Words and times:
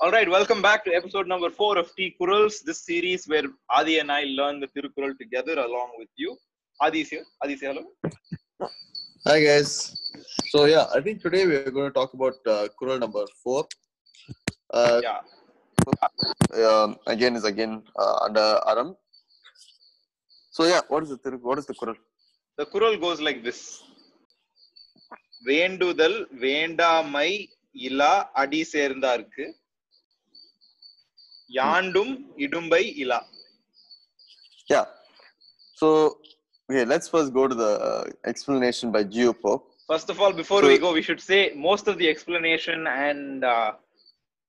All 0.00 0.10
right, 0.10 0.28
welcome 0.28 0.60
back 0.60 0.84
to 0.84 0.90
episode 0.92 1.26
number 1.26 1.50
four 1.50 1.78
of 1.78 1.94
T 1.96 2.14
Kurals, 2.20 2.62
this 2.62 2.84
series 2.84 3.26
where 3.26 3.44
Adi 3.70 3.98
and 3.98 4.12
I 4.12 4.24
learn 4.38 4.60
the 4.60 4.68
Tirukural 4.68 5.16
together 5.18 5.54
along 5.58 5.90
with 5.98 6.08
you. 6.16 6.36
Adi 6.80 7.00
is 7.00 7.08
here. 7.08 7.24
Adi, 7.42 7.56
say 7.56 7.66
hello. 7.68 7.84
Hi 9.26 9.40
guys. 9.42 9.70
So 10.52 10.66
yeah, 10.66 10.84
I 10.94 11.00
think 11.00 11.22
today 11.22 11.46
we 11.46 11.56
are 11.56 11.70
going 11.70 11.88
to 11.90 11.94
talk 11.94 12.12
about 12.14 12.34
uh, 12.46 12.68
Kural 12.80 13.00
number 13.00 13.24
four. 13.42 13.66
Uh, 14.72 15.00
Yeah. 15.02 15.20
um, 16.68 16.96
again 17.06 17.34
is 17.36 17.44
again 17.44 17.82
uh, 17.98 18.16
under 18.26 18.46
Aram. 18.68 18.94
So 20.50 20.64
yeah, 20.64 20.80
what 20.88 21.02
is 21.04 21.10
the 21.10 21.18
Thiru- 21.18 21.40
what 21.40 21.58
is 21.58 21.66
the 21.66 21.74
Kural? 21.74 21.96
The 22.58 22.66
Kural 22.66 23.00
goes 23.06 23.20
like 23.28 23.42
this. 23.48 23.60
வேண்டுதல் 25.48 26.16
வேண்டாமை 26.44 27.28
இலா 27.86 28.12
அடி 28.42 28.60
சேர்ந்தார்க்கு 28.70 29.44
Hmm. 31.51 31.57
yeah. 34.73 34.85
So 35.75 36.17
okay 36.69 36.85
let's 36.85 37.09
first 37.09 37.33
go 37.33 37.47
to 37.47 37.55
the 37.55 38.11
explanation 38.25 38.91
by 38.91 39.03
G. 39.03 39.19
U. 39.19 39.33
Pope 39.33 39.71
first 39.91 40.09
of 40.09 40.21
all 40.21 40.31
before 40.31 40.61
so, 40.61 40.67
we 40.67 40.77
go 40.77 40.93
we 40.93 41.01
should 41.01 41.19
say 41.19 41.39
most 41.69 41.87
of 41.87 41.97
the 41.97 42.07
explanation 42.07 42.87
and 42.87 43.43
uh, 43.43 43.71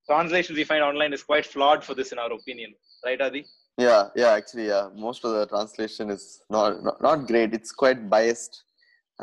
translations 0.09 0.57
we 0.57 0.66
find 0.73 0.83
online 0.91 1.12
is 1.12 1.23
quite 1.30 1.46
flawed 1.55 1.83
for 1.84 1.95
this 1.95 2.12
in 2.12 2.19
our 2.19 2.33
opinion. 2.33 2.70
Right 3.05 3.21
adi? 3.21 3.45
Yeah 3.79 4.02
yeah 4.15 4.32
actually 4.38 4.66
yeah. 4.69 4.88
Most 4.95 5.24
of 5.24 5.32
the 5.37 5.46
translation 5.46 6.10
is 6.10 6.43
not, 6.51 6.82
not 6.84 7.02
not, 7.09 7.27
great. 7.27 7.55
It's 7.59 7.73
quite 7.73 8.09
biased. 8.15 8.55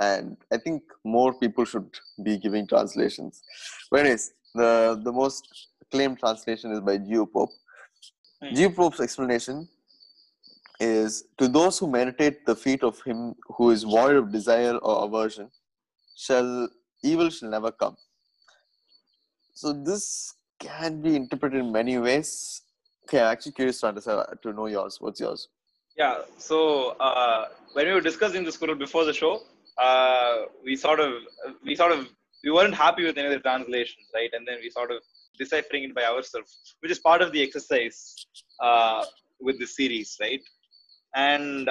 And 0.08 0.38
i 0.56 0.58
think 0.64 0.82
more 1.04 1.32
people 1.44 1.66
should 1.72 1.90
be 2.28 2.34
giving 2.46 2.68
translations. 2.74 3.42
But 3.90 4.02
anyways 4.02 4.26
the 4.60 4.72
the 5.08 5.14
most 5.22 5.46
claimed 5.94 6.20
translation 6.20 6.72
is 6.76 6.82
by 6.90 6.98
G. 6.98 7.10
U. 7.22 7.26
Pope 7.26 7.56
Pope. 8.42 8.50
Hmm. 8.50 8.56
Geo 8.56 8.92
explanation 9.02 9.68
is 10.80 11.26
to 11.38 11.48
those 11.48 11.78
who 11.78 11.90
meditate 11.90 12.46
the 12.46 12.56
feet 12.56 12.84
of 12.84 13.02
him 13.02 13.36
who 13.48 13.72
is 13.72 13.84
void 13.84 14.16
of 14.16 14.32
desire 14.32 14.76
or 14.78 15.06
aversion, 15.06 15.50
shall 16.16 16.70
evil 17.04 17.30
shall 17.30 17.50
never 17.50 17.72
come. 17.72 17.98
So 19.54 19.74
this 19.74 20.36
can 20.60 21.02
be 21.02 21.16
interpreted 21.16 21.60
in 21.60 21.72
many 21.72 21.98
ways. 21.98 22.62
Okay, 23.04 23.20
I'm 23.20 23.32
actually 23.32 23.54
curious 23.54 23.80
to 23.82 23.88
understand 23.88 24.24
to 24.42 24.54
know 24.54 24.68
yours. 24.68 24.98
What's 25.02 25.20
yours? 25.20 25.50
Yeah. 25.98 26.20
So 26.38 26.92
uh, 27.00 27.48
when 27.74 27.88
we 27.88 27.94
were 27.94 28.02
discussing 28.02 28.46
this 28.46 28.58
Kural 28.58 28.80
before 28.80 29.04
the 29.04 29.14
show, 29.14 29.42
uh, 29.78 30.46
we 30.64 30.76
sort 30.78 31.02
of 31.02 31.14
we 31.66 31.76
sort 31.76 31.92
of 31.92 32.08
we 32.44 32.52
weren't 32.52 32.76
happy 32.76 33.04
with 33.04 33.18
any 33.18 33.28
of 33.28 33.34
the 33.34 33.40
translations, 33.40 34.06
right? 34.14 34.30
And 34.32 34.48
then 34.48 34.60
we 34.62 34.70
sort 34.70 34.92
of 34.92 35.02
deciphering 35.38 35.84
it 35.84 35.96
by 35.96 36.06
ourselves, 36.06 36.76
which 36.82 36.92
is 36.92 37.00
part 37.00 37.22
of 37.22 37.32
the 37.32 37.42
exercise 37.42 38.16
uh, 38.62 39.06
with 39.40 39.60
the 39.60 39.66
series, 39.66 40.18
right? 40.22 40.42
And 41.16 41.70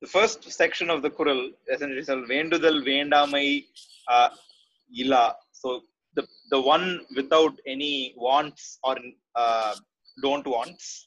the 0.00 0.08
first 0.08 0.50
section 0.50 0.90
of 0.90 1.02
the 1.02 1.10
Kural 1.10 1.50
essentially 1.72 2.02
says 2.02 2.24
Vendudal 2.28 2.82
Vendamai 2.82 3.64
uh, 4.08 4.30
Ila. 4.98 5.34
So 5.52 5.82
the 6.14 6.26
the 6.50 6.60
one 6.60 7.00
without 7.16 7.54
any 7.66 8.14
wants 8.16 8.78
or 8.82 8.96
uh, 9.34 9.74
don't 10.22 10.46
wants 10.46 11.06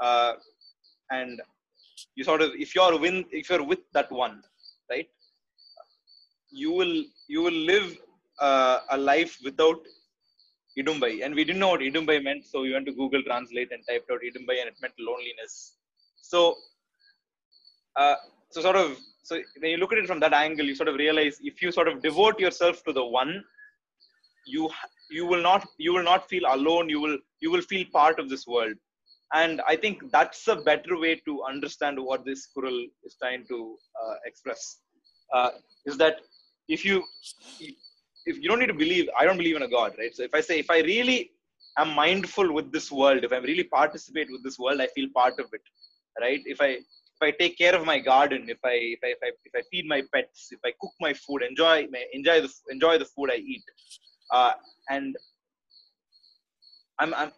uh, 0.00 0.32
and 1.10 1.40
you 2.14 2.24
sort 2.24 2.42
of 2.42 2.50
if 2.54 2.74
you're 2.74 2.98
win 2.98 3.24
if 3.30 3.50
you're 3.50 3.64
with 3.64 3.80
that 3.92 4.10
one 4.10 4.42
right 4.90 5.08
you 6.50 6.70
will 6.78 6.96
you 7.28 7.42
will 7.42 7.60
live 7.72 7.88
uh, 8.40 8.80
a 8.90 8.98
life 8.98 9.38
without 9.44 9.80
idumbai. 10.78 11.24
And 11.24 11.34
we 11.34 11.44
didn't 11.44 11.60
know 11.60 11.68
what 11.68 11.80
idumbai 11.80 12.22
meant 12.22 12.44
so 12.44 12.62
we 12.62 12.72
went 12.72 12.86
to 12.86 12.92
google 12.92 13.22
translate 13.22 13.72
and 13.72 13.82
typed 13.88 14.10
out 14.10 14.20
idumbai 14.20 14.60
and 14.60 14.68
it 14.68 14.76
meant 14.80 14.94
loneliness. 14.98 15.76
So 16.22 16.56
uh, 17.96 18.16
so 18.50 18.60
sort 18.60 18.76
of 18.76 18.98
so 19.22 19.40
when 19.60 19.70
you 19.70 19.78
look 19.78 19.92
at 19.92 19.98
it 19.98 20.06
from 20.06 20.20
that 20.20 20.32
angle 20.32 20.66
you 20.66 20.74
sort 20.74 20.88
of 20.88 20.96
realize 20.96 21.38
if 21.42 21.62
you 21.62 21.72
sort 21.72 21.88
of 21.88 22.02
devote 22.02 22.38
yourself 22.38 22.82
to 22.84 22.92
the 22.92 23.04
one 23.04 23.42
you 24.46 24.70
you 25.10 25.26
will 25.26 25.42
not 25.42 25.66
you 25.78 25.92
will 25.92 26.02
not 26.02 26.28
feel 26.28 26.44
alone. 26.48 26.88
You 26.88 27.00
will 27.00 27.18
you 27.40 27.50
will 27.50 27.62
feel 27.62 27.84
part 27.92 28.18
of 28.18 28.28
this 28.28 28.46
world. 28.46 28.74
And 29.34 29.60
i 29.66 29.74
think 29.74 30.02
that's 30.12 30.46
a 30.46 30.56
better 30.56 30.96
way 30.98 31.20
to 31.26 31.42
understand 31.42 31.98
what 32.08 32.24
this 32.24 32.48
kural 32.56 32.78
is 33.04 33.16
trying 33.20 33.44
to 33.48 33.76
uh, 34.02 34.14
express. 34.24 34.78
Uh, 35.32 35.50
is 35.84 35.96
that 35.98 36.20
if 36.68 36.84
you 36.84 37.02
if 38.26 38.36
you 38.40 38.48
don't 38.48 38.62
need 38.62 38.72
to 38.74 38.80
believe 38.84 39.08
i 39.18 39.24
don't 39.26 39.40
believe 39.42 39.58
in 39.60 39.66
a 39.68 39.72
god 39.76 39.92
right 40.00 40.14
so 40.16 40.22
if 40.28 40.34
i 40.38 40.42
say 40.48 40.58
if 40.64 40.70
i 40.76 40.80
really 40.92 41.18
am 41.82 41.90
mindful 42.02 42.48
with 42.58 42.68
this 42.76 42.90
world 43.00 43.24
if 43.28 43.32
i 43.36 43.40
really 43.50 43.66
participate 43.78 44.28
with 44.34 44.42
this 44.46 44.58
world 44.58 44.80
i 44.80 44.88
feel 44.96 45.08
part 45.20 45.38
of 45.44 45.48
it 45.58 45.64
right 46.24 46.42
if 46.54 46.60
i 46.66 46.70
if 47.16 47.22
i 47.28 47.30
take 47.42 47.56
care 47.62 47.74
of 47.78 47.84
my 47.92 47.98
garden 47.98 48.42
if 48.56 48.62
i 48.72 48.76
if 48.96 49.00
i 49.08 49.12
if 49.16 49.22
i, 49.26 49.30
if 49.48 49.54
I 49.60 49.62
feed 49.70 49.86
my 49.94 50.02
pets 50.14 50.48
if 50.56 50.60
i 50.68 50.72
cook 50.80 50.94
my 51.06 51.12
food 51.24 51.42
enjoy 51.50 51.76
my 51.94 52.02
enjoy 52.18 52.38
the 52.46 52.52
enjoy 52.76 52.94
the 53.02 53.10
food 53.14 53.30
i 53.36 53.38
eat 53.54 53.66
uh, 54.36 54.52
and 54.90 55.16
I'm, 56.98 57.12
I'm 57.14 57.30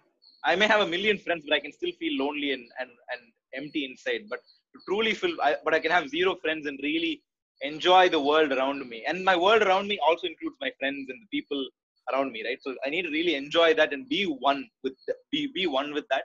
I 0.44 0.54
may 0.56 0.66
have 0.66 0.80
a 0.80 0.86
million 0.86 1.18
friends, 1.18 1.44
but 1.46 1.54
I 1.54 1.60
can 1.60 1.72
still 1.72 1.90
feel 1.98 2.14
lonely 2.24 2.52
and 2.52 2.64
and, 2.80 2.90
and 3.12 3.22
empty 3.54 3.84
inside. 3.84 4.22
But 4.30 4.40
truly 4.88 5.14
feel, 5.14 5.36
I, 5.42 5.56
but 5.64 5.74
I 5.74 5.80
can 5.80 5.90
have 5.90 6.08
zero 6.08 6.36
friends 6.36 6.66
and 6.66 6.78
really 6.82 7.22
enjoy 7.60 8.08
the 8.08 8.20
world 8.20 8.52
around 8.52 8.88
me. 8.88 9.04
And 9.06 9.24
my 9.24 9.36
world 9.36 9.62
around 9.62 9.88
me 9.88 9.98
also 10.06 10.26
includes 10.26 10.56
my 10.60 10.70
friends 10.78 11.08
and 11.08 11.20
the 11.22 11.38
people 11.38 11.68
around 12.12 12.32
me, 12.32 12.44
right? 12.44 12.58
So 12.62 12.74
I 12.84 12.90
need 12.90 13.02
to 13.02 13.10
really 13.10 13.34
enjoy 13.34 13.74
that 13.74 13.92
and 13.92 14.08
be 14.08 14.24
one 14.24 14.68
with 14.82 14.94
the, 15.06 15.14
be 15.30 15.50
be 15.54 15.66
one 15.66 15.92
with 15.92 16.04
that. 16.10 16.24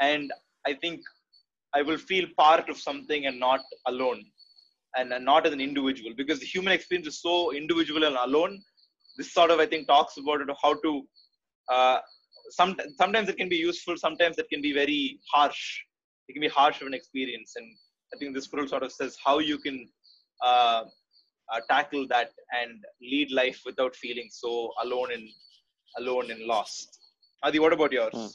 And 0.00 0.32
I 0.66 0.74
think 0.74 1.00
I 1.74 1.82
will 1.82 1.98
feel 1.98 2.26
part 2.38 2.68
of 2.68 2.78
something 2.78 3.26
and 3.26 3.38
not 3.38 3.60
alone, 3.86 4.24
and, 4.96 5.12
and 5.12 5.24
not 5.24 5.46
as 5.46 5.52
an 5.52 5.60
individual 5.60 6.12
because 6.16 6.40
the 6.40 6.46
human 6.46 6.72
experience 6.72 7.08
is 7.08 7.20
so 7.20 7.52
individual 7.52 8.04
and 8.04 8.16
alone. 8.16 8.62
This 9.16 9.32
sort 9.32 9.50
of 9.50 9.60
I 9.60 9.66
think 9.66 9.86
talks 9.86 10.16
about 10.16 10.40
it, 10.40 10.48
how 10.62 10.74
to 10.74 11.06
uh, 11.70 11.98
some, 12.50 12.76
sometimes 12.96 13.28
it 13.28 13.36
can 13.36 13.48
be 13.48 13.56
useful 13.56 13.96
sometimes 13.96 14.38
it 14.38 14.48
can 14.48 14.62
be 14.62 14.72
very 14.72 15.18
harsh 15.32 15.80
it 16.28 16.32
can 16.32 16.40
be 16.40 16.48
harsh 16.48 16.80
of 16.80 16.86
an 16.86 16.94
experience 16.94 17.54
and 17.56 17.66
i 18.14 18.18
think 18.18 18.34
this 18.34 18.44
scroll 18.44 18.66
sort 18.66 18.82
of 18.82 18.92
says 18.92 19.16
how 19.24 19.38
you 19.38 19.58
can 19.58 19.88
uh, 20.42 20.84
uh, 21.52 21.60
tackle 21.68 22.06
that 22.08 22.32
and 22.60 22.84
lead 23.00 23.30
life 23.30 23.62
without 23.64 23.94
feeling 23.94 24.28
so 24.30 24.72
alone 24.82 25.12
and 25.12 25.28
alone 25.98 26.30
and 26.30 26.42
lost 26.54 26.98
adi 27.42 27.58
what 27.58 27.72
about 27.72 27.92
yours 27.92 28.14
Hmm. 28.14 28.34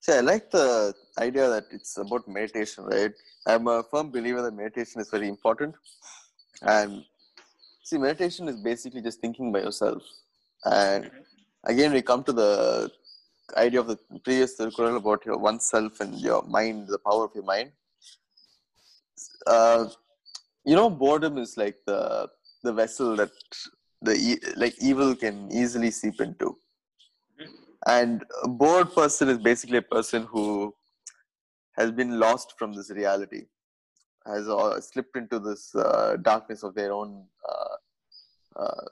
See, 0.00 0.12
I 0.12 0.20
like 0.20 0.50
the 0.50 0.94
idea 1.18 1.48
that 1.48 1.66
it's 1.70 1.96
about 1.98 2.28
meditation, 2.28 2.84
right? 2.84 3.12
I'm 3.46 3.66
a 3.66 3.82
firm 3.90 4.10
believer 4.10 4.42
that 4.42 4.54
meditation 4.54 5.00
is 5.00 5.10
very 5.10 5.28
important. 5.28 5.74
And 6.62 7.04
see, 7.82 7.98
meditation 7.98 8.48
is 8.48 8.56
basically 8.56 9.02
just 9.02 9.20
thinking 9.20 9.50
by 9.52 9.60
yourself. 9.60 10.02
And 10.64 11.10
again, 11.64 11.92
we 11.92 12.02
come 12.02 12.22
to 12.24 12.32
the 12.32 12.90
idea 13.56 13.80
of 13.80 13.88
the 13.88 13.98
previous 14.24 14.56
Tirukural 14.58 14.96
about 14.96 15.26
your 15.26 15.36
oneself 15.36 16.00
and 16.00 16.14
your 16.20 16.42
mind, 16.44 16.88
the 16.88 16.98
power 16.98 17.24
of 17.24 17.32
your 17.34 17.44
mind. 17.44 17.72
Uh, 19.46 19.88
you 20.68 20.76
know, 20.76 20.90
boredom 20.90 21.38
is 21.38 21.56
like 21.56 21.76
the 21.86 22.28
the 22.62 22.72
vessel 22.72 23.16
that 23.16 23.30
the 24.02 24.14
like 24.56 24.74
evil 24.82 25.14
can 25.16 25.36
easily 25.50 25.90
seep 25.90 26.20
into. 26.20 26.56
And 27.86 28.24
a 28.42 28.48
bored 28.48 28.92
person 28.94 29.30
is 29.30 29.38
basically 29.38 29.78
a 29.78 29.88
person 29.96 30.24
who 30.24 30.74
has 31.78 31.90
been 31.90 32.18
lost 32.20 32.54
from 32.58 32.74
this 32.74 32.90
reality 32.90 33.44
has 34.26 34.46
uh, 34.46 34.78
slipped 34.80 35.16
into 35.16 35.38
this 35.38 35.74
uh, 35.74 36.16
darkness 36.20 36.62
of 36.62 36.74
their 36.74 36.92
own 36.92 37.24
uh, 37.50 37.76
uh, 38.62 38.86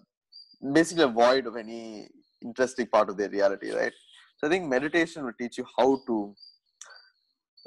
basically 0.73 1.05
a 1.05 1.09
void 1.09 1.47
of 1.47 1.57
any 1.57 2.09
interesting 2.43 2.87
part 2.87 3.11
of 3.11 3.19
their 3.19 3.29
reality 3.29 3.71
right? 3.73 3.93
So 4.39 4.47
i 4.47 4.51
think 4.51 4.67
meditation 4.67 5.25
will 5.25 5.39
teach 5.41 5.59
you 5.59 5.67
how 5.77 5.89
to 6.07 6.35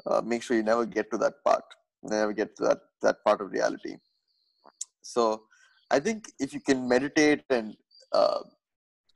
uh, 0.06 0.20
make 0.32 0.42
sure 0.42 0.56
you 0.56 0.64
never 0.64 0.86
get 0.96 1.10
to 1.12 1.18
that 1.18 1.44
part 1.44 1.64
never 2.02 2.32
get 2.32 2.56
to 2.56 2.62
that 2.64 2.80
that 3.02 3.22
part 3.24 3.40
of 3.40 3.50
reality 3.50 3.96
so 5.02 5.42
i 5.90 5.98
think 6.00 6.24
if 6.38 6.52
you 6.54 6.60
can 6.60 6.88
meditate 6.88 7.42
and 7.50 7.76
uh, 8.12 8.40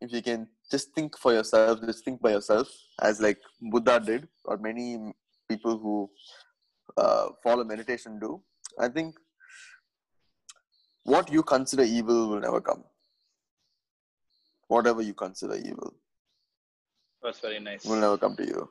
if 0.00 0.12
you 0.12 0.22
can 0.22 0.46
just 0.70 0.92
think 0.94 1.16
for 1.18 1.32
yourself, 1.32 1.80
just 1.80 2.04
think 2.04 2.20
by 2.20 2.30
yourself, 2.30 2.68
as 3.00 3.20
like 3.20 3.38
Buddha 3.60 4.00
did, 4.00 4.28
or 4.44 4.56
many 4.56 5.12
people 5.48 5.78
who 5.78 6.10
uh, 6.96 7.28
follow 7.42 7.64
meditation 7.64 8.18
do. 8.18 8.40
I 8.78 8.88
think 8.88 9.14
what 11.04 11.30
you 11.32 11.42
consider 11.42 11.82
evil 11.82 12.28
will 12.28 12.40
never 12.40 12.60
come. 12.60 12.84
Whatever 14.68 15.02
you 15.02 15.14
consider 15.14 15.56
evil 15.56 15.94
that's 17.22 17.40
very 17.40 17.58
nice 17.58 17.84
will 17.84 17.96
never 17.96 18.18
come 18.18 18.36
to 18.36 18.46
you. 18.46 18.68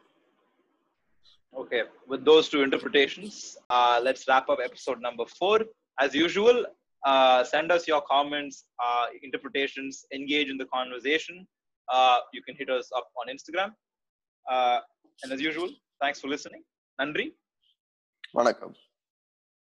Okay, 1.56 1.84
with 2.08 2.26
those 2.26 2.50
two 2.50 2.64
interpretations, 2.64 3.58
uh, 3.70 4.00
let's 4.02 4.28
wrap 4.28 4.50
up 4.50 4.58
episode 4.64 5.00
number 5.02 5.26
four. 5.26 5.60
As 6.00 6.16
usual, 6.16 6.66
uh, 7.06 7.44
send 7.44 7.72
us 7.72 7.88
your 7.88 8.02
comments, 8.02 8.66
uh, 8.84 9.06
interpretations, 9.22 10.06
engage 10.12 10.50
in 10.50 10.58
the 10.58 10.66
conversation. 10.66 11.46
Uh, 11.92 12.20
you 12.34 12.42
can 12.42 12.56
hit 12.56 12.70
us 12.72 12.90
up 12.98 13.08
on 13.20 13.34
Instagram. 13.36 13.72
Uh, 14.50 14.80
and 15.24 15.32
as 15.32 15.40
usual, 15.40 15.70
thanks 16.02 16.20
for 16.20 16.28
listening. 16.28 16.64
Nandri. 17.00 17.34
Vanakkam. 18.36 18.74